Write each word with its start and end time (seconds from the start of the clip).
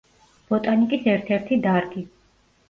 ბოტანიკის 0.53 1.05
ერთ-ერთი 1.17 1.61
დარგი. 1.67 2.05